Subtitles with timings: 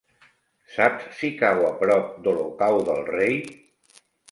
[0.77, 3.39] Saps si cau a prop d'Olocau del Rei?